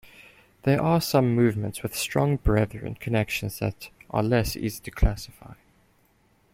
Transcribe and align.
There 0.63 0.81
are 0.81 0.99
some 0.99 1.35
movements 1.35 1.83
with 1.83 1.93
strong 1.95 2.37
Brethren 2.37 2.95
connections 2.95 3.59
that 3.59 3.91
are 4.09 4.23
less 4.23 4.55
easy 4.55 4.79
to 4.81 4.89
classify. 4.89 5.53